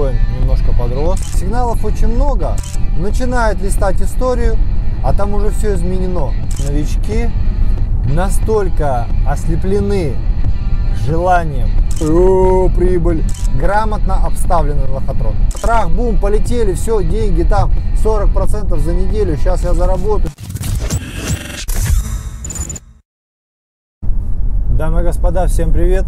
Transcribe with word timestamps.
биткоин 0.00 0.16
немножко 0.38 0.72
подрос. 0.72 1.20
Сигналов 1.34 1.84
очень 1.84 2.08
много. 2.08 2.56
Начинает 2.96 3.60
листать 3.62 4.00
историю, 4.00 4.56
а 5.04 5.12
там 5.12 5.34
уже 5.34 5.50
все 5.50 5.74
изменено. 5.74 6.32
Новички 6.66 7.30
настолько 8.04 9.06
ослеплены 9.26 10.14
желанием 11.06 11.68
о, 12.02 12.68
прибыль. 12.70 13.24
Грамотно 13.54 14.26
обставленный 14.26 14.88
лохотрон. 14.88 15.34
Трах, 15.60 15.90
бум, 15.90 16.18
полетели, 16.18 16.72
все, 16.72 17.02
деньги 17.02 17.42
там, 17.42 17.70
40% 18.02 18.78
за 18.78 18.94
неделю, 18.94 19.36
сейчас 19.36 19.62
я 19.64 19.74
заработаю. 19.74 20.30
Дамы 24.78 25.00
и 25.00 25.04
господа, 25.04 25.46
всем 25.46 25.72
привет. 25.72 26.06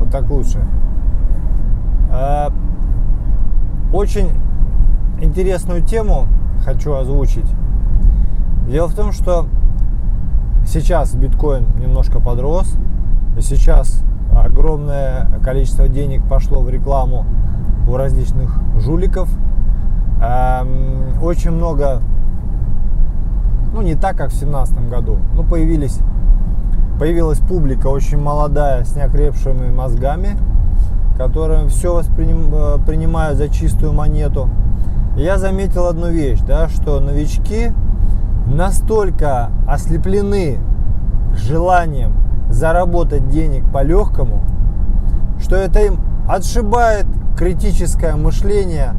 Вот 0.00 0.10
так 0.10 0.28
лучше. 0.28 0.60
А, 2.12 2.52
очень 3.92 4.30
интересную 5.20 5.82
тему 5.82 6.26
хочу 6.64 6.94
озвучить. 6.94 7.50
Дело 8.68 8.88
в 8.88 8.94
том, 8.94 9.12
что 9.12 9.46
сейчас 10.66 11.14
биткоин 11.14 11.66
немножко 11.78 12.20
подрос, 12.20 12.76
сейчас 13.40 14.04
огромное 14.36 15.28
количество 15.42 15.88
денег 15.88 16.22
пошло 16.28 16.60
в 16.60 16.70
рекламу 16.70 17.26
у 17.88 17.96
различных 17.96 18.58
жуликов. 18.76 19.28
Эм, 20.22 21.22
очень 21.22 21.50
много, 21.50 22.00
ну 23.72 23.82
не 23.82 23.94
так, 23.94 24.16
как 24.16 24.30
в 24.30 24.38
2017 24.38 24.88
году, 24.88 25.18
но 25.34 25.42
появились, 25.42 25.98
появилась 26.98 27.38
публика 27.38 27.86
очень 27.88 28.18
молодая, 28.18 28.84
с 28.84 28.94
неокрепшими 28.94 29.70
мозгами, 29.72 30.36
которые 31.20 31.68
все 31.68 31.94
воспринимают 31.94 33.36
за 33.36 33.50
чистую 33.50 33.92
монету. 33.92 34.48
Я 35.16 35.36
заметил 35.36 35.86
одну 35.86 36.08
вещь, 36.08 36.38
да, 36.40 36.66
что 36.70 36.98
новички 36.98 37.72
настолько 38.46 39.50
ослеплены 39.68 40.60
желанием 41.36 42.14
заработать 42.48 43.28
денег 43.28 43.70
по-легкому, 43.70 44.40
что 45.38 45.56
это 45.56 45.80
им 45.80 45.98
отшибает 46.26 47.04
критическое 47.36 48.16
мышление 48.16 48.94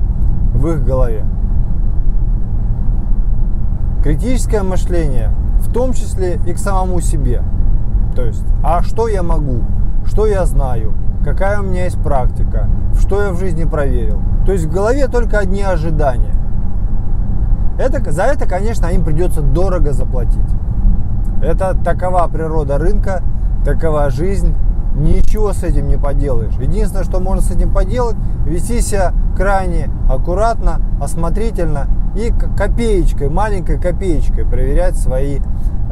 в 0.53 0.67
их 0.67 0.85
голове. 0.85 1.25
Критическое 4.03 4.61
мышление 4.61 5.31
в 5.59 5.73
том 5.73 5.93
числе 5.93 6.39
и 6.45 6.53
к 6.53 6.59
самому 6.59 7.01
себе. 7.01 7.41
То 8.15 8.21
есть, 8.21 8.45
а 8.63 8.83
что 8.83 9.07
я 9.07 9.23
могу, 9.23 9.61
что 10.05 10.27
я 10.27 10.45
знаю, 10.45 10.93
какая 11.23 11.59
у 11.59 11.63
меня 11.63 11.85
есть 11.85 12.01
практика, 12.01 12.67
что 12.99 13.21
я 13.21 13.31
в 13.31 13.39
жизни 13.39 13.65
проверил. 13.65 14.19
То 14.45 14.51
есть 14.51 14.65
в 14.65 14.71
голове 14.71 15.07
только 15.07 15.39
одни 15.39 15.61
ожидания. 15.61 16.33
Это, 17.77 18.11
за 18.11 18.23
это, 18.23 18.47
конечно, 18.47 18.87
им 18.87 19.03
придется 19.03 19.41
дорого 19.41 19.93
заплатить. 19.93 20.39
Это 21.41 21.75
такова 21.83 22.27
природа 22.27 22.77
рынка, 22.77 23.23
такова 23.65 24.09
жизнь, 24.09 24.55
ничего 24.95 25.53
с 25.53 25.63
этим 25.63 25.87
не 25.87 25.97
поделаешь. 25.97 26.53
Единственное, 26.59 27.03
что 27.03 27.19
можно 27.19 27.41
с 27.41 27.51
этим 27.51 27.73
поделать, 27.73 28.15
вести 28.45 28.81
себя 28.81 29.13
крайне 29.35 29.89
аккуратно, 30.09 30.81
осмотрительно 31.01 31.87
и 32.15 32.31
копеечкой, 32.57 33.29
маленькой 33.29 33.79
копеечкой 33.79 34.45
проверять 34.45 34.97
свои, 34.97 35.39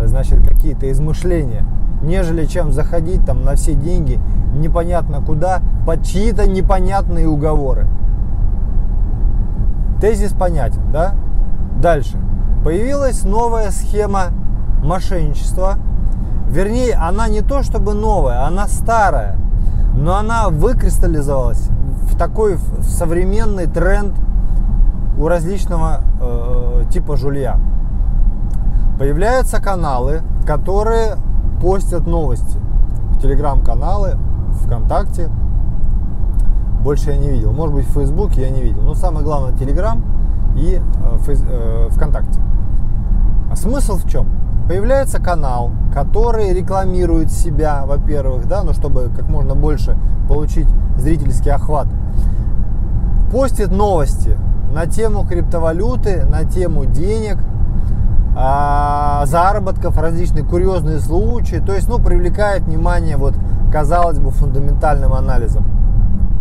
значит, 0.04 0.48
какие-то 0.48 0.92
измышления, 0.92 1.66
нежели 2.02 2.46
чем 2.46 2.72
заходить 2.72 3.26
там 3.26 3.44
на 3.44 3.56
все 3.56 3.74
деньги 3.74 4.20
непонятно 4.54 5.22
куда 5.22 5.62
под 5.86 6.04
чьи-то 6.04 6.48
непонятные 6.48 7.28
уговоры. 7.28 7.88
Тезис 10.02 10.34
понятен, 10.34 10.92
да? 10.92 11.16
Дальше. 11.82 12.18
Появилась 12.64 13.24
новая 13.24 13.72
схема 13.72 14.28
мошенничества– 14.84 15.78
Вернее, 16.50 16.96
она 16.96 17.28
не 17.28 17.42
то 17.42 17.62
чтобы 17.62 17.94
новая, 17.94 18.44
она 18.46 18.68
старая, 18.68 19.38
но 19.94 20.16
она 20.16 20.50
выкристаллизовалась 20.50 21.70
в 22.10 22.18
такой 22.18 22.58
современный 22.82 23.68
тренд 23.68 24.16
у 25.20 25.28
различного 25.28 26.02
э, 26.20 26.86
типа 26.92 27.18
жулья. 27.18 27.60
Появляются 28.98 29.62
каналы, 29.62 30.22
которые 30.48 31.18
постят 31.62 32.08
новости. 32.08 32.58
Телеграм-каналы, 33.22 34.18
ВКонтакте. 34.60 35.30
Больше 36.84 37.12
я 37.12 37.18
не 37.18 37.30
видел. 37.30 37.52
Может 37.52 37.76
быть, 37.76 37.88
в 37.88 37.94
Фейсбуке 37.94 38.42
я 38.42 38.50
не 38.50 38.62
видел. 38.62 38.82
Но 38.82 38.94
самое 38.94 39.26
главное, 39.26 39.58
Телеграм 39.58 40.02
и 40.56 40.80
э, 40.80 41.18
фейс, 41.20 41.44
э, 41.48 41.90
ВКонтакте. 41.92 42.40
А 43.52 43.56
смысл 43.56 43.98
в 43.98 44.10
чем? 44.10 44.28
появляется 44.70 45.20
канал, 45.20 45.72
который 45.92 46.54
рекламирует 46.54 47.32
себя, 47.32 47.86
во-первых, 47.88 48.48
да, 48.48 48.62
ну, 48.62 48.72
чтобы 48.74 49.10
как 49.16 49.28
можно 49.28 49.56
больше 49.56 49.98
получить 50.28 50.68
зрительский 50.96 51.52
охват. 51.52 51.88
Постит 53.32 53.72
новости 53.72 54.38
на 54.72 54.86
тему 54.86 55.26
криптовалюты, 55.26 56.24
на 56.24 56.44
тему 56.44 56.86
денег, 56.86 57.38
а, 58.38 59.26
заработков, 59.26 59.98
различные 59.98 60.46
курьезные 60.46 61.00
случаи. 61.00 61.56
То 61.56 61.74
есть, 61.74 61.90
ну, 61.90 61.98
привлекает 61.98 62.62
внимание, 62.62 63.18
вот, 63.18 63.34
казалось 63.72 64.20
бы, 64.20 64.32
фундаментальным 64.32 65.14
анализом. 65.14 65.66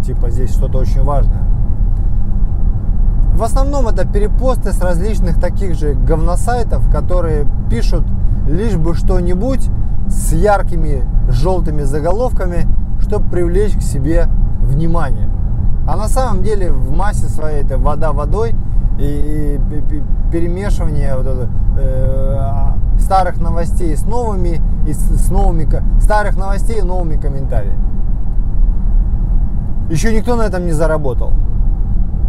Типа 0.05 0.31
здесь 0.31 0.53
что-то 0.53 0.79
очень 0.79 1.03
важное. 1.03 1.43
В 3.35 3.43
основном 3.43 3.87
это 3.87 4.07
перепосты 4.07 4.73
с 4.73 4.81
различных 4.81 5.41
таких 5.41 5.75
же 5.75 5.95
говносайтов, 5.95 6.91
которые 6.91 7.47
пишут 7.71 8.05
лишь 8.49 8.77
бы 8.77 8.95
что-нибудь 8.95 9.69
с 10.09 10.33
яркими 10.33 11.05
желтыми 11.29 11.83
заголовками, 11.83 12.67
чтобы 13.01 13.29
привлечь 13.31 13.77
к 13.77 13.83
себе 13.83 14.29
внимание. 14.61 15.29
А 15.87 15.97
на 15.97 16.09
самом 16.09 16.43
деле 16.43 16.73
в 16.73 16.91
массе 16.91 17.27
своей 17.27 17.63
это 17.63 17.79
вода 17.79 18.13
водой 18.13 18.55
и, 18.99 19.61
перемешивание 20.33 21.17
вот 21.17 21.27
это, 21.27 21.49
э, 21.79 22.78
старых 22.99 23.41
новостей 23.41 23.97
с 23.97 24.05
новыми 24.05 24.61
и 24.87 24.93
с, 24.93 24.99
с 24.99 25.31
новыми 25.31 25.69
старых 26.01 26.37
новостей 26.37 26.79
и 26.79 26.83
новыми 26.83 27.17
комментариями. 27.17 27.79
Еще 29.91 30.15
никто 30.15 30.37
на 30.37 30.43
этом 30.43 30.67
не 30.67 30.73
заработал. 30.73 31.33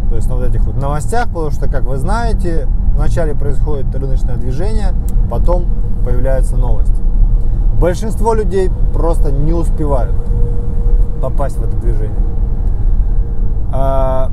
То 0.08 0.16
есть 0.16 0.28
на 0.28 0.36
вот 0.36 0.44
этих 0.44 0.64
вот 0.64 0.76
новостях, 0.76 1.28
потому 1.28 1.50
что, 1.50 1.68
как 1.68 1.84
вы 1.84 1.96
знаете, 1.96 2.66
вначале 2.96 3.34
происходит 3.34 3.94
рыночное 3.94 4.36
движение, 4.36 4.88
потом 5.30 5.66
появляется 6.04 6.56
новость. 6.56 7.00
Большинство 7.78 8.34
людей 8.34 8.70
просто 8.92 9.30
не 9.30 9.52
успевают 9.52 10.14
попасть 11.20 11.56
в 11.56 11.62
это 11.62 11.76
движение. 11.76 12.18
А, 13.72 14.30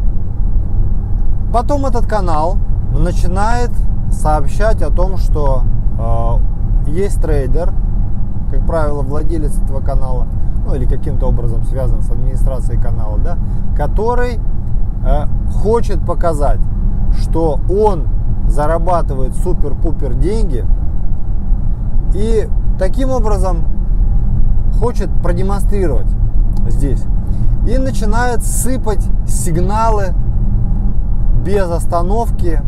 потом 1.53 1.85
этот 1.85 2.07
канал 2.07 2.57
начинает 2.97 3.71
сообщать 4.11 4.81
о 4.81 4.89
том, 4.89 5.17
что 5.17 5.63
есть 6.87 7.21
трейдер, 7.21 7.73
как 8.51 8.65
правило, 8.65 9.01
владелец 9.01 9.57
этого 9.61 9.81
канала, 9.81 10.27
ну 10.65 10.75
или 10.75 10.85
каким-то 10.85 11.27
образом 11.27 11.63
связан 11.63 12.01
с 12.01 12.09
администрацией 12.11 12.79
канала, 12.79 13.17
да, 13.17 13.37
который 13.75 14.39
Э, 15.07 15.25
хочет 15.61 16.05
показать, 16.05 16.59
что 17.13 17.59
он 17.69 18.07
зарабатывает 18.47 19.35
супер-пупер 19.35 20.15
деньги 20.15 20.65
и 22.13 22.49
таким 22.77 23.11
образом 23.11 23.59
хочет 24.79 25.09
продемонстрировать 25.21 26.07
здесь. 26.67 27.03
И 27.67 27.77
начинает 27.77 28.43
сыпать 28.43 29.05
сигналы 29.27 30.13
без 31.45 31.69
остановки, 31.69 32.61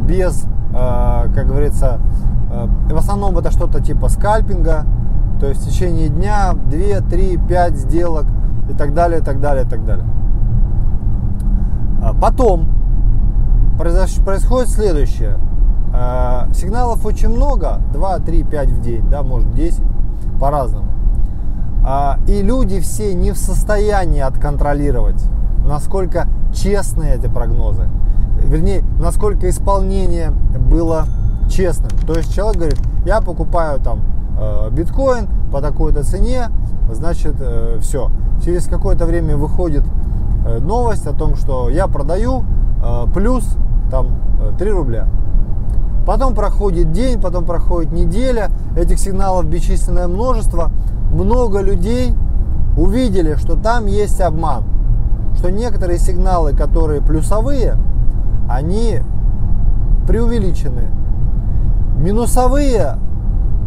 без, 0.00 0.44
э, 0.72 1.28
как 1.34 1.46
говорится, 1.46 2.00
в 2.90 2.96
основном 2.96 3.36
это 3.38 3.50
что-то 3.50 3.82
типа 3.82 4.08
скальпинга, 4.08 4.84
то 5.40 5.46
есть 5.48 5.62
в 5.62 5.68
течение 5.68 6.08
дня 6.08 6.52
2, 6.52 7.08
3, 7.08 7.38
5 7.48 7.76
сделок 7.76 8.26
и 8.70 8.74
так 8.74 8.94
далее, 8.94 9.20
и 9.20 9.22
так 9.22 9.40
далее, 9.40 9.64
и 9.64 9.68
так 9.68 9.84
далее. 9.84 10.06
А 12.02 12.14
потом 12.14 12.68
происходит 13.76 14.68
следующее. 14.68 15.38
А, 15.92 16.48
сигналов 16.52 17.04
очень 17.06 17.28
много, 17.28 17.80
2, 17.92 18.18
3, 18.20 18.42
5 18.44 18.70
в 18.70 18.80
день, 18.80 19.08
да, 19.10 19.22
может 19.22 19.52
10, 19.54 19.82
по-разному. 20.40 20.90
И 22.26 22.42
люди 22.42 22.80
все 22.80 23.12
не 23.14 23.32
в 23.32 23.36
состоянии 23.36 24.20
отконтролировать, 24.20 25.22
насколько 25.66 26.26
честны 26.54 27.04
эти 27.04 27.26
прогнозы. 27.26 27.88
Вернее, 28.40 28.82
насколько 28.98 29.50
исполнение 29.50 30.30
было 30.30 31.04
честным. 31.48 31.90
То 32.06 32.14
есть 32.14 32.34
человек 32.34 32.56
говорит, 32.56 32.80
я 33.04 33.20
покупаю 33.20 33.80
там 33.80 34.00
биткоин 34.72 35.28
по 35.52 35.60
такой-то 35.60 36.02
цене, 36.02 36.48
значит, 36.90 37.36
э, 37.38 37.78
все. 37.80 38.10
Через 38.44 38.66
какое-то 38.66 39.06
время 39.06 39.36
выходит 39.36 39.84
э, 40.46 40.58
новость 40.58 41.06
о 41.06 41.12
том, 41.12 41.36
что 41.36 41.68
я 41.68 41.86
продаю 41.86 42.44
э, 42.82 43.06
плюс 43.14 43.56
там 43.90 44.08
3 44.58 44.70
рубля. 44.70 45.06
Потом 46.06 46.34
проходит 46.34 46.92
день, 46.92 47.20
потом 47.20 47.44
проходит 47.44 47.92
неделя, 47.92 48.50
этих 48.76 48.98
сигналов 48.98 49.46
бесчисленное 49.46 50.08
множество. 50.08 50.70
Много 51.12 51.60
людей 51.60 52.14
увидели, 52.76 53.36
что 53.36 53.56
там 53.56 53.86
есть 53.86 54.20
обман, 54.20 54.64
что 55.36 55.50
некоторые 55.50 55.98
сигналы, 55.98 56.52
которые 56.52 57.00
плюсовые, 57.00 57.78
они 58.50 59.00
преувеличены. 60.06 60.90
Минусовые, 62.04 62.98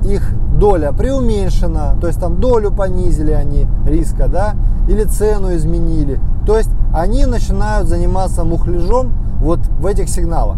их 0.06 0.31
доля 0.60 0.92
преуменьшена, 0.92 1.95
то 2.00 2.06
есть 2.06 2.19
там 2.19 2.39
долю 2.39 2.69
понизили 2.69 3.31
они 3.31 3.66
риска, 3.84 4.28
да, 4.28 4.54
или 4.88 5.06
цену 5.06 5.56
изменили. 5.56 6.19
То 6.45 6.56
есть 6.56 6.69
они 6.94 7.25
начинают 7.25 7.88
заниматься 7.88 8.44
мухляжом 8.44 9.12
вот 9.42 9.62
в 9.80 9.88
этих 9.88 10.07
сигналах. 10.07 10.57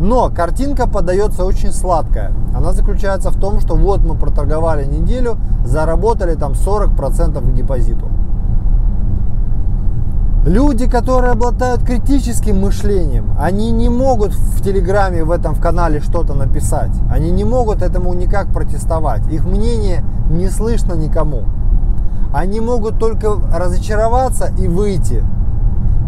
Но 0.00 0.28
картинка 0.28 0.86
подается 0.86 1.46
очень 1.46 1.72
сладкая. 1.72 2.30
Она 2.54 2.74
заключается 2.74 3.30
в 3.30 3.40
том, 3.40 3.60
что 3.60 3.74
вот 3.74 4.00
мы 4.00 4.14
проторговали 4.14 4.84
неделю, 4.84 5.38
заработали 5.64 6.34
там 6.34 6.52
40% 6.52 7.40
к 7.40 7.54
депозиту. 7.54 8.10
Люди, 10.52 10.86
которые 10.86 11.32
обладают 11.32 11.82
критическим 11.82 12.60
мышлением, 12.60 13.34
они 13.40 13.70
не 13.70 13.88
могут 13.88 14.34
в 14.34 14.62
Телеграме, 14.62 15.24
в 15.24 15.30
этом 15.30 15.54
в 15.54 15.62
канале 15.62 16.00
что-то 16.00 16.34
написать. 16.34 16.90
Они 17.10 17.30
не 17.30 17.42
могут 17.42 17.80
этому 17.80 18.12
никак 18.12 18.52
протестовать. 18.52 19.26
Их 19.32 19.46
мнение 19.46 20.04
не 20.28 20.50
слышно 20.50 20.92
никому. 20.92 21.44
Они 22.34 22.60
могут 22.60 22.98
только 22.98 23.32
разочароваться 23.50 24.52
и 24.58 24.68
выйти 24.68 25.24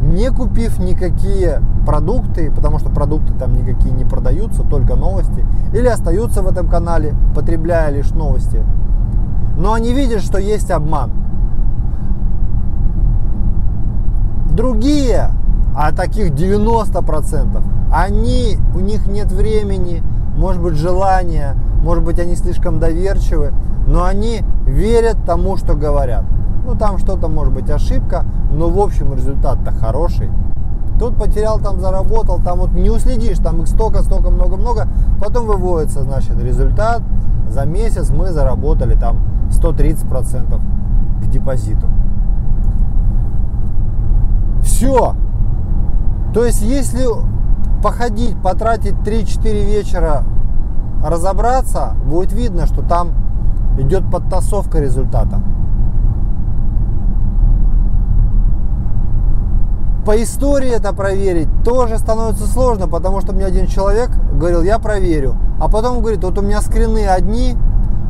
не 0.02 0.31
купив 0.31 0.79
никакие 0.79 1.62
продукты, 1.87 2.52
потому 2.55 2.79
что 2.79 2.90
продукты 2.90 3.32
там 3.32 3.55
никакие 3.55 3.94
не 3.94 4.05
продаются, 4.05 4.62
только 4.62 4.94
новости, 4.94 5.43
или 5.73 5.87
остаются 5.87 6.43
в 6.43 6.49
этом 6.49 6.69
канале, 6.69 7.14
потребляя 7.35 7.90
лишь 7.90 8.11
новости. 8.11 8.62
Но 9.56 9.73
они 9.73 9.94
видят, 9.94 10.20
что 10.20 10.37
есть 10.37 10.70
обман. 10.70 11.24
Другие, 14.54 15.30
а 15.76 15.90
таких 15.90 16.30
90%, 16.30 17.62
они, 17.92 18.56
у 18.72 18.78
них 18.78 19.08
нет 19.08 19.32
времени, 19.32 20.00
может 20.36 20.62
быть 20.62 20.74
желания, 20.74 21.56
может 21.82 22.04
быть 22.04 22.20
они 22.20 22.36
слишком 22.36 22.78
доверчивы, 22.78 23.52
но 23.88 24.04
они 24.04 24.42
верят 24.64 25.16
тому, 25.26 25.56
что 25.56 25.74
говорят. 25.74 26.24
Ну, 26.64 26.76
там 26.76 26.98
что-то 26.98 27.26
может 27.26 27.52
быть 27.52 27.68
ошибка, 27.68 28.24
но 28.52 28.68
в 28.68 28.78
общем 28.78 29.12
результат-то 29.12 29.72
хороший. 29.72 30.30
Тут 31.00 31.16
потерял, 31.16 31.58
там 31.58 31.80
заработал, 31.80 32.38
там 32.40 32.60
вот 32.60 32.74
не 32.74 32.90
уследишь, 32.90 33.38
там 33.38 33.62
их 33.62 33.66
столько, 33.66 34.02
столько, 34.04 34.30
много-много. 34.30 34.86
Потом 35.20 35.46
выводится, 35.46 36.04
значит, 36.04 36.38
результат. 36.40 37.02
За 37.48 37.66
месяц 37.66 38.10
мы 38.10 38.30
заработали 38.30 38.94
там 38.94 39.18
130% 39.50 40.60
к 41.22 41.26
депозиту. 41.26 41.88
Все. 44.75 45.15
То 46.35 46.44
есть, 46.44 46.61
если 46.62 47.06
походить, 47.81 48.37
потратить 48.43 48.94
3-4 48.94 49.65
вечера, 49.65 50.25
разобраться, 51.05 51.94
будет 52.05 52.32
видно, 52.32 52.67
что 52.67 52.82
там 52.82 53.12
идет 53.79 54.11
подтасовка 54.11 54.81
результата. 54.81 55.41
По 60.05 60.21
истории 60.21 60.71
это 60.71 60.93
проверить 60.93 61.49
тоже 61.65 61.97
становится 61.99 62.47
сложно, 62.47 62.88
потому 62.88 63.21
что 63.21 63.32
мне 63.32 63.47
один 63.47 63.69
человек 63.69 64.11
говорил, 64.35 64.62
я 64.62 64.81
проверю. 64.81 65.37
А 65.61 65.69
потом 65.69 66.00
говорит, 66.00 66.25
вот 66.25 66.37
у 66.37 66.43
меня 66.43 66.61
скрины 66.61 67.06
одни, 67.06 67.56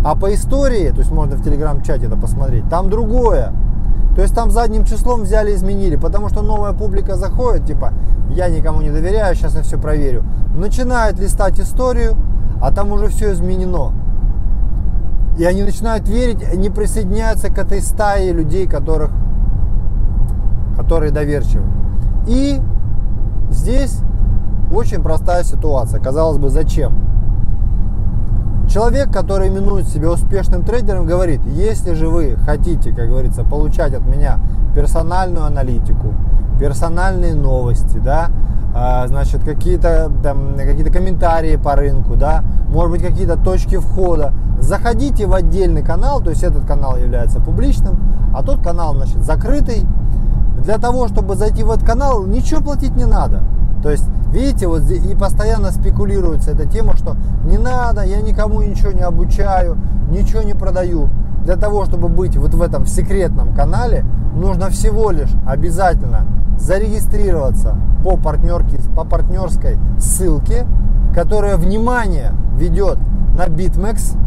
а 0.03 0.17
по 0.17 0.33
истории, 0.35 0.89
то 0.89 1.01
есть 1.01 1.13
можно 1.13 1.37
в 1.37 1.45
телеграм-чате 1.45 2.07
это 2.07 2.17
посмотреть, 2.17 2.67
там 2.71 2.89
другое. 2.89 3.53
То 4.15 4.23
есть 4.23 4.35
там 4.35 4.51
задним 4.51 4.85
числом 4.85 5.23
взяли, 5.23 5.55
изменили, 5.55 5.97
потому 5.97 6.29
что 6.29 6.43
новая 6.43 6.73
публика 6.73 7.17
заходит, 7.17 7.67
типа, 7.67 7.93
я 8.31 8.49
никому 8.49 8.81
не 8.81 8.91
доверяю, 8.91 9.35
сейчас 9.35 9.57
я 9.57 9.63
все 9.63 9.77
проверю. 9.77 10.25
Начинает 10.57 11.19
листать 11.19 11.59
историю, 11.59 12.17
а 12.63 12.73
там 12.73 12.93
уже 12.93 13.09
все 13.09 13.33
изменено. 13.33 13.93
И 15.37 15.45
они 15.45 15.65
начинают 15.65 16.09
верить, 16.09 16.55
не 16.55 16.71
присоединяются 16.71 17.49
к 17.53 17.59
этой 17.59 17.81
стае 17.81 18.33
людей, 18.33 18.69
которых, 18.69 19.11
которые 20.77 21.11
доверчивы. 21.11 21.65
И 22.29 22.61
здесь 23.51 23.99
очень 24.73 25.03
простая 25.03 25.43
ситуация. 25.43 26.01
Казалось 26.01 26.39
бы, 26.39 26.51
зачем? 26.51 27.04
Человек, 28.75 29.13
который 29.13 29.51
именует 29.51 29.87
себя 29.87 30.11
успешным 30.11 30.65
трейдером, 30.65 31.07
говорит, 31.07 31.41
если 31.47 31.95
же 31.95 32.09
вы 32.09 32.37
хотите, 32.45 32.93
как 32.93 33.09
говорится, 33.09 33.45
получать 33.45 33.95
от 33.95 34.05
меня 34.05 34.41
персональную 34.75 35.45
аналитику, 35.45 36.13
персональные 36.59 37.37
новости, 37.37 37.99
да, 37.99 38.31
а, 38.75 39.07
значит, 39.07 39.45
какие-то 39.45 40.11
там, 40.25 40.57
какие-то 40.57 40.91
комментарии 40.91 41.55
по 41.55 41.77
рынку, 41.77 42.17
да, 42.17 42.43
может 42.69 42.91
быть, 42.91 43.03
какие-то 43.03 43.37
точки 43.37 43.77
входа, 43.77 44.33
заходите 44.59 45.27
в 45.27 45.35
отдельный 45.35 45.85
канал, 45.85 46.21
то 46.21 46.31
есть 46.31 46.43
этот 46.43 46.67
канал 46.67 46.97
является 46.97 47.39
публичным, 47.39 47.97
а 48.35 48.43
тот 48.43 48.61
канал, 48.61 48.97
значит, 48.97 49.23
закрытый, 49.23 49.87
для 50.65 50.79
того, 50.79 51.07
чтобы 51.07 51.37
зайти 51.37 51.63
в 51.63 51.71
этот 51.71 51.87
канал, 51.87 52.25
ничего 52.25 52.61
платить 52.61 52.97
не 52.97 53.05
надо. 53.05 53.45
То 53.85 53.91
есть, 53.93 54.09
видите, 54.35 54.67
вот 54.67 54.83
здесь 54.83 55.05
и 55.05 55.15
постоянно 55.15 55.71
спекулируется 55.71 56.51
эта 56.51 56.67
тема, 56.67 56.97
что 56.97 57.17
не 57.45 57.57
надо, 57.57 58.03
я 58.03 58.21
никому 58.21 58.61
ничего 58.63 58.93
не 58.93 59.01
обучаю, 59.01 59.79
ничего 60.11 60.43
не 60.43 60.55
продаю. 60.55 61.09
Для 61.45 61.57
того, 61.57 61.85
чтобы 61.85 62.09
быть 62.09 62.37
вот 62.37 62.55
в 62.55 62.63
этом 62.63 62.87
секретном 62.87 63.55
канале, 63.55 64.05
нужно 64.35 64.71
всего 64.71 65.11
лишь 65.11 65.31
обязательно 65.47 66.27
зарегистрироваться 66.59 67.77
по, 68.03 68.17
партнерке, 68.17 68.79
по 68.97 69.05
партнерской 69.05 69.79
ссылке, 69.99 70.67
которая, 71.15 71.57
внимание, 71.57 72.33
ведет 72.57 72.99
на 73.37 73.47
BitMEX. 73.47 74.19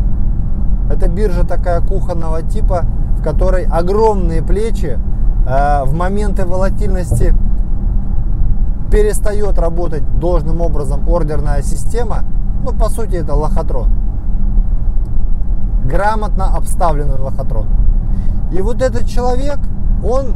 Это 0.91 1.09
биржа 1.09 1.45
такая 1.45 1.81
кухонного 1.81 2.43
типа, 2.43 2.85
в 3.19 3.23
которой 3.23 3.65
огромные 3.65 4.41
плечи, 4.41 4.97
Э, 5.47 5.85
в 5.85 5.93
моменты 5.93 6.45
волатильности 6.45 7.33
перестает 8.91 9.57
работать 9.57 10.03
должным 10.19 10.61
образом 10.61 11.07
ордерная 11.07 11.61
система, 11.61 12.23
ну, 12.63 12.71
по 12.73 12.89
сути, 12.89 13.15
это 13.15 13.33
лохотрон. 13.33 13.89
Грамотно 15.85 16.55
обставленный 16.55 17.19
лохотрон. 17.19 17.67
И 18.51 18.61
вот 18.61 18.81
этот 18.81 19.05
человек, 19.07 19.59
он 20.03 20.35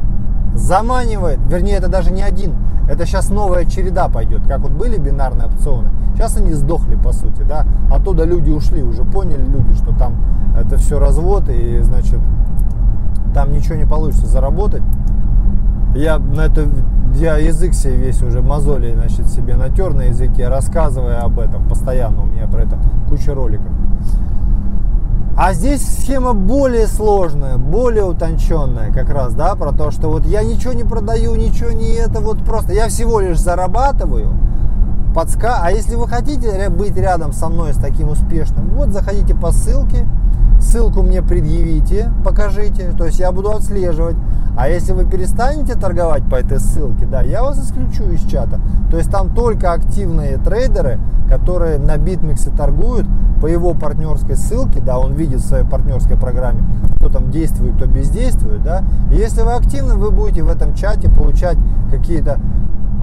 заманивает, 0.55 1.39
вернее, 1.47 1.77
это 1.77 1.87
даже 1.87 2.11
не 2.11 2.21
один, 2.21 2.55
это 2.89 3.05
сейчас 3.05 3.29
новая 3.29 3.65
череда 3.65 4.09
пойдет, 4.09 4.45
как 4.47 4.59
вот 4.59 4.71
были 4.71 4.97
бинарные 4.97 5.47
опционы, 5.47 5.89
сейчас 6.13 6.35
они 6.37 6.51
сдохли, 6.53 6.95
по 6.95 7.13
сути, 7.13 7.43
да, 7.43 7.65
оттуда 7.89 8.25
люди 8.25 8.49
ушли, 8.49 8.83
уже 8.83 9.03
поняли 9.03 9.45
люди, 9.45 9.73
что 9.75 9.95
там 9.97 10.15
это 10.57 10.77
все 10.77 10.99
развод, 10.99 11.47
и, 11.49 11.79
значит, 11.81 12.19
там 13.33 13.53
ничего 13.53 13.75
не 13.75 13.85
получится 13.85 14.27
заработать. 14.27 14.83
Я 15.95 16.19
на 16.19 16.41
это 16.41 16.67
я 17.15 17.37
язык 17.37 17.73
себе 17.73 17.95
весь 17.95 18.21
уже 18.21 18.41
мозоли, 18.41 18.93
значит, 18.93 19.27
себе 19.27 19.55
натер 19.55 19.93
на 19.93 20.03
языке, 20.03 20.47
рассказывая 20.47 21.21
об 21.21 21.39
этом 21.39 21.67
постоянно. 21.67 22.23
У 22.23 22.25
меня 22.25 22.47
про 22.47 22.63
это 22.63 22.77
куча 23.09 23.33
роликов. 23.33 23.71
А 25.37 25.53
здесь 25.53 25.81
схема 25.81 26.33
более 26.33 26.87
сложная, 26.87 27.57
более 27.57 28.03
утонченная 28.03 28.91
как 28.91 29.09
раз, 29.09 29.33
да, 29.33 29.55
про 29.55 29.71
то, 29.71 29.89
что 29.89 30.09
вот 30.09 30.25
я 30.25 30.43
ничего 30.43 30.73
не 30.73 30.83
продаю, 30.83 31.35
ничего 31.35 31.71
не 31.71 31.93
это, 31.93 32.19
вот 32.19 32.43
просто 32.43 32.73
я 32.73 32.89
всего 32.89 33.21
лишь 33.21 33.39
зарабатываю, 33.39 34.33
подска... 35.15 35.61
А 35.63 35.71
если 35.71 35.95
вы 35.95 36.07
хотите 36.07 36.69
быть 36.69 36.97
рядом 36.97 37.31
со 37.31 37.47
мной 37.47 37.73
с 37.73 37.77
таким 37.77 38.09
успешным, 38.09 38.71
вот 38.75 38.89
заходите 38.89 39.33
по 39.33 39.51
ссылке, 39.51 40.05
ссылку 40.61 41.01
мне 41.01 41.21
предъявите, 41.21 42.11
покажите, 42.23 42.91
то 42.97 43.05
есть 43.05 43.19
я 43.19 43.31
буду 43.31 43.51
отслеживать. 43.51 44.15
А 44.57 44.67
если 44.67 44.91
вы 44.91 45.05
перестанете 45.05 45.75
торговать 45.75 46.23
по 46.29 46.35
этой 46.35 46.59
ссылке, 46.59 47.05
да, 47.05 47.21
я 47.21 47.41
вас 47.41 47.57
исключу 47.57 48.03
из 48.11 48.23
чата. 48.25 48.59
То 48.89 48.97
есть 48.97 49.09
там 49.09 49.33
только 49.33 49.71
активные 49.71 50.37
трейдеры, 50.37 50.99
которые 51.29 51.79
на 51.79 51.95
BitMEX 51.95 52.55
торгуют 52.55 53.07
по 53.41 53.47
его 53.47 53.73
партнерской 53.73 54.35
ссылке, 54.35 54.81
да, 54.81 54.99
он 54.99 55.13
видит 55.13 55.39
в 55.39 55.47
своей 55.47 55.65
партнерской 55.65 56.17
программе, 56.17 56.63
кто 56.97 57.09
там 57.09 57.31
действует, 57.31 57.75
кто 57.75 57.85
бездействует, 57.85 58.61
да. 58.61 58.83
И 59.09 59.15
если 59.15 59.41
вы 59.41 59.53
активны, 59.53 59.95
вы 59.95 60.11
будете 60.11 60.43
в 60.43 60.49
этом 60.49 60.75
чате 60.75 61.09
получать 61.09 61.57
какие-то 61.89 62.37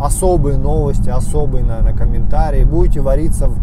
особые 0.00 0.58
новости, 0.58 1.08
особые, 1.08 1.64
наверное, 1.64 1.94
комментарии, 1.94 2.64
будете 2.64 3.00
вариться 3.00 3.48
в, 3.48 3.56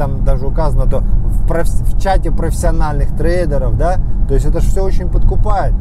там 0.00 0.24
даже 0.24 0.46
указано 0.46 0.86
то 0.86 1.00
в, 1.00 1.46
проф, 1.46 1.68
в 1.68 2.00
чате 2.00 2.30
профессиональных 2.30 3.14
трейдеров, 3.14 3.76
да, 3.76 3.96
то 4.26 4.32
есть 4.32 4.46
это 4.46 4.60
же 4.60 4.68
все 4.70 4.82
очень 4.82 5.10
подкупает. 5.10 5.74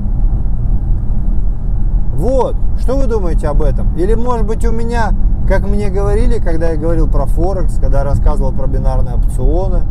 Вот, 2.15 2.57
что 2.81 2.97
вы 2.97 3.07
думаете 3.07 3.47
об 3.47 3.61
этом? 3.61 3.95
Или 3.95 4.15
может 4.15 4.45
быть 4.45 4.65
у 4.65 4.73
меня, 4.73 5.11
как 5.47 5.65
мне 5.65 5.89
говорили, 5.89 6.39
когда 6.39 6.71
я 6.71 6.75
говорил 6.75 7.07
про 7.07 7.27
Форекс, 7.27 7.79
когда 7.79 8.03
рассказывал 8.03 8.51
про 8.51 8.67
бинарные 8.67 9.15
опционы, 9.15 9.83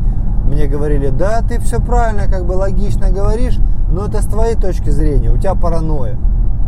мне 0.44 0.66
говорили, 0.66 1.08
да, 1.08 1.40
ты 1.40 1.58
все 1.58 1.80
правильно, 1.80 2.30
как 2.30 2.44
бы 2.44 2.52
логично 2.52 3.10
говоришь, 3.10 3.58
но 3.90 4.08
это 4.08 4.20
с 4.20 4.26
твоей 4.26 4.56
точки 4.56 4.90
зрения, 4.90 5.30
у 5.30 5.38
тебя 5.38 5.54
паранойя. 5.54 6.18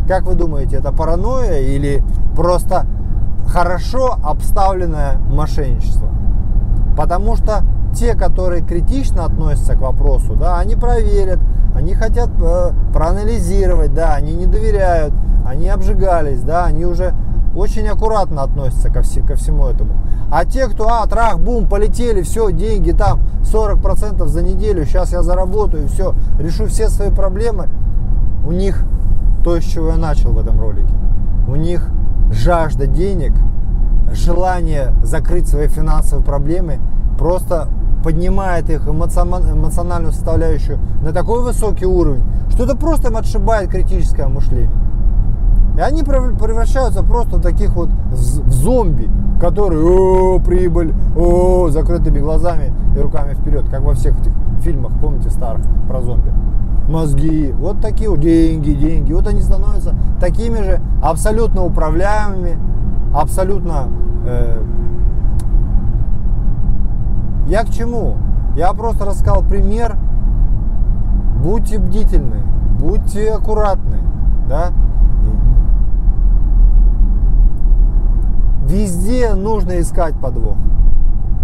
Как 0.07 0.23
вы 0.23 0.33
думаете, 0.33 0.77
это 0.77 0.91
паранойя 0.91 1.59
или 1.59 2.03
просто 2.35 2.87
хорошо 3.45 4.17
обставленное 4.23 5.19
мошенничество? 5.29 6.10
Потому 6.95 7.35
что 7.35 7.63
те, 7.93 8.15
которые 8.15 8.63
критично 8.63 9.25
относятся 9.25 9.75
к 9.75 9.81
вопросу, 9.81 10.35
да, 10.35 10.59
они 10.59 10.75
проверят, 10.75 11.39
они 11.75 11.93
хотят 11.93 12.29
э, 12.41 12.71
проанализировать, 12.93 13.93
да, 13.93 14.15
они 14.15 14.33
не 14.33 14.45
доверяют, 14.45 15.13
они 15.45 15.69
обжигались, 15.69 16.41
да, 16.41 16.65
они 16.65 16.85
уже 16.85 17.13
очень 17.55 17.87
аккуратно 17.87 18.43
относятся 18.43 18.89
ко, 18.89 19.01
все, 19.01 19.21
ко 19.21 19.35
всему 19.35 19.67
этому. 19.67 19.93
А 20.31 20.45
те, 20.45 20.67
кто, 20.67 20.87
а, 20.87 21.05
трах, 21.07 21.39
бум, 21.39 21.67
полетели, 21.67 22.21
все, 22.21 22.51
деньги 22.51 22.91
там, 22.91 23.19
40% 23.43 24.25
за 24.25 24.41
неделю, 24.41 24.85
сейчас 24.85 25.11
я 25.11 25.21
заработаю, 25.21 25.87
все, 25.87 26.13
решу 26.39 26.67
все 26.67 26.87
свои 26.87 27.09
проблемы, 27.09 27.67
у 28.45 28.51
них 28.51 28.85
то, 29.43 29.59
с 29.59 29.63
чего 29.63 29.89
я 29.89 29.97
начал 29.97 30.31
в 30.31 30.39
этом 30.39 30.59
ролике, 30.59 30.93
у 31.47 31.55
них 31.55 31.89
жажда 32.31 32.87
денег, 32.87 33.33
желание 34.13 34.93
закрыть 35.03 35.47
свои 35.47 35.67
финансовые 35.67 36.25
проблемы 36.25 36.79
просто 37.17 37.67
поднимает 38.03 38.69
их 38.69 38.87
эмоциональную 38.87 40.11
составляющую 40.11 40.79
на 41.01 41.11
такой 41.11 41.43
высокий 41.43 41.85
уровень, 41.85 42.23
что 42.49 42.63
это 42.63 42.75
просто 42.75 43.09
им 43.09 43.17
отшибает 43.17 43.69
критическое 43.69 44.27
мышление. 44.27 44.71
И 45.77 45.81
они 45.81 46.03
превращаются 46.03 47.03
просто 47.03 47.37
в 47.37 47.41
таких 47.41 47.75
вот 47.75 47.89
в 47.89 48.51
зомби, 48.51 49.09
которые 49.39 49.83
о, 49.83 50.39
прибыль, 50.39 50.93
о, 51.15 51.69
закрытыми 51.69 52.19
глазами 52.19 52.73
и 52.95 52.99
руками 52.99 53.33
вперед, 53.33 53.69
как 53.69 53.81
во 53.81 53.93
всех 53.93 54.19
этих 54.19 54.33
фильмах, 54.61 54.91
помните, 54.99 55.29
старых 55.29 55.65
про 55.87 56.01
зомби. 56.01 56.31
Мозги, 56.89 57.53
вот 57.57 57.79
такие 57.81 58.09
вот 58.09 58.19
деньги, 58.19 58.71
деньги. 58.71 59.13
Вот 59.13 59.27
они 59.27 59.41
становятся 59.41 59.95
такими 60.19 60.57
же 60.57 60.81
абсолютно 61.01 61.63
управляемыми, 61.63 62.57
абсолютно 63.15 63.87
я 67.47 67.63
к 67.63 67.69
чему? 67.69 68.17
Я 68.55 68.73
просто 68.73 69.05
рассказал 69.05 69.43
пример. 69.43 69.97
Будьте 71.43 71.79
бдительны, 71.79 72.37
будьте 72.79 73.31
аккуратны, 73.31 73.97
да? 74.47 74.71
Везде 78.65 79.33
нужно 79.33 79.81
искать 79.81 80.15
подвох. 80.15 80.55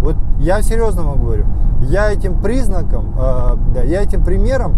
Вот 0.00 0.16
я 0.38 0.62
серьезно 0.62 1.02
вам 1.02 1.20
говорю. 1.20 1.44
Я 1.80 2.12
этим 2.12 2.40
признаком, 2.40 3.12
э, 3.18 3.56
да, 3.74 3.82
я 3.82 4.02
этим 4.02 4.24
примером 4.24 4.74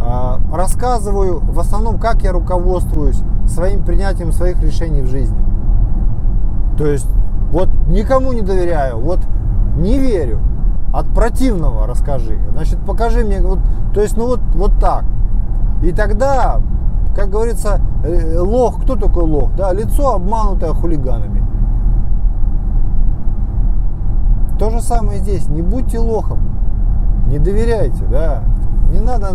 э, 0.00 0.54
рассказываю 0.54 1.40
в 1.40 1.58
основном, 1.60 1.98
как 1.98 2.22
я 2.22 2.32
руководствуюсь 2.32 3.22
своим 3.46 3.82
принятием 3.82 4.32
своих 4.32 4.60
решений 4.62 5.02
в 5.02 5.06
жизни. 5.06 5.38
То 6.76 6.86
есть, 6.86 7.08
вот 7.50 7.68
никому 7.88 8.32
не 8.32 8.42
доверяю, 8.42 8.98
вот 8.98 9.20
не 9.76 9.98
верю. 9.98 10.40
От 10.92 11.06
противного 11.08 11.86
расскажи. 11.86 12.38
Значит, 12.52 12.78
покажи 12.86 13.24
мне, 13.24 13.40
вот, 13.40 13.58
то 13.94 14.00
есть, 14.00 14.16
ну 14.16 14.26
вот, 14.26 14.40
вот 14.54 14.72
так. 14.80 15.04
И 15.82 15.92
тогда, 15.92 16.60
как 17.14 17.30
говорится, 17.30 17.80
э, 18.04 18.38
лох, 18.38 18.82
кто 18.82 18.96
такой 18.96 19.24
лох? 19.24 19.50
Да, 19.56 19.72
лицо 19.72 20.14
обманутое 20.14 20.72
хулиганами. 20.72 21.42
То 24.58 24.70
же 24.70 24.80
самое 24.80 25.20
здесь. 25.20 25.46
Не 25.48 25.62
будьте 25.62 25.98
лохом. 25.98 26.40
Не 27.28 27.38
доверяйте, 27.38 28.04
да. 28.10 28.42
Не 28.90 29.00
надо 29.00 29.28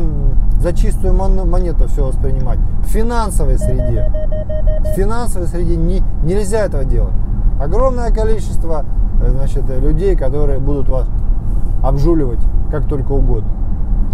за 0.60 0.74
чистую 0.74 1.14
монету 1.14 1.88
все 1.88 2.06
воспринимать. 2.06 2.60
В 2.80 2.88
финансовой 2.88 3.58
среде. 3.58 4.12
В 4.80 4.96
финансовой 4.96 5.48
среде 5.48 5.78
не, 5.78 6.02
нельзя 6.24 6.66
этого 6.66 6.84
делать. 6.84 7.14
Огромное 7.64 8.12
количество 8.12 8.84
э, 9.22 9.30
значит, 9.32 9.64
людей, 9.70 10.18
которые 10.18 10.60
будут 10.60 10.90
вас 10.90 11.08
обжуливать 11.82 12.42
как 12.70 12.90
только 12.90 13.14
угодно. 13.14 13.50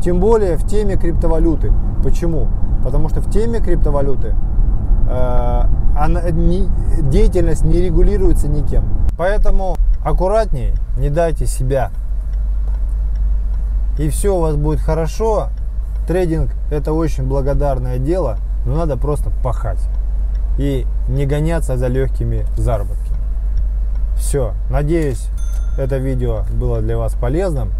Тем 0.03 0.20
более 0.20 0.56
в 0.56 0.68
теме 0.68 0.98
криптовалюты. 0.98 1.74
Почему? 2.03 2.48
Потому 2.84 3.10
что 3.10 3.22
в 3.22 3.32
теме 3.32 3.60
криптовалюты 3.60 4.36
э, 5.10 5.62
она, 5.98 6.29
не, 6.29 6.70
деятельность 7.01 7.63
не 7.65 7.82
регулируется 7.82 8.48
никем. 8.48 8.84
Поэтому 9.18 9.77
аккуратнее, 10.06 10.75
не 11.00 11.10
дайте 11.10 11.48
себя. 11.48 11.89
И 13.98 14.10
все 14.10 14.38
у 14.38 14.41
вас 14.41 14.58
будет 14.58 14.79
хорошо. 14.79 15.48
Трейдинг 16.08 16.51
это 16.70 16.94
очень 16.94 17.27
благодарное 17.27 17.98
дело, 17.98 18.38
но 18.68 18.75
надо 18.75 18.96
просто 18.96 19.32
пахать. 19.44 19.89
И 20.60 20.86
не 21.08 21.25
гоняться 21.25 21.77
за 21.77 21.88
легкими 21.88 22.46
заработками. 22.56 23.09
Все, 24.20 24.54
надеюсь, 24.70 25.28
это 25.78 25.98
видео 25.98 26.44
было 26.54 26.82
для 26.82 26.98
вас 26.98 27.16
полезным. 27.16 27.72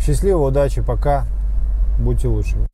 Счастливо, 0.00 0.48
удачи, 0.48 0.82
пока. 0.82 1.26
Будьте 1.98 2.28
лучшими. 2.28 2.67